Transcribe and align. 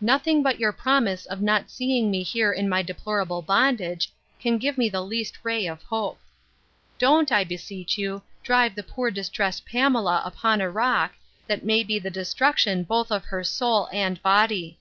'Nothing 0.00 0.44
but 0.44 0.60
your 0.60 0.70
promise 0.72 1.26
of 1.26 1.42
not 1.42 1.72
seeing 1.72 2.08
me 2.08 2.22
here 2.22 2.52
in 2.52 2.68
my 2.68 2.82
deplorable 2.82 3.42
bondage, 3.42 4.12
can 4.38 4.58
give 4.58 4.78
me 4.78 4.88
the 4.88 5.00
least 5.02 5.38
ray 5.42 5.66
of 5.66 5.82
hope. 5.82 6.20
'Don't, 7.00 7.32
I 7.32 7.42
beseech 7.42 7.98
you, 7.98 8.22
drive 8.44 8.76
the 8.76 8.84
poor 8.84 9.10
distressed 9.10 9.66
Pamela 9.66 10.22
upon 10.24 10.60
a 10.60 10.70
rock, 10.70 11.14
that 11.48 11.64
may 11.64 11.82
be 11.82 11.98
the 11.98 12.10
destruction 12.10 12.84
both 12.84 13.10
of 13.10 13.24
her 13.24 13.42
soul 13.42 13.88
and 13.92 14.22
body! 14.22 14.78